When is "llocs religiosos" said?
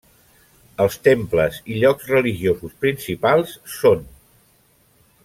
1.83-2.73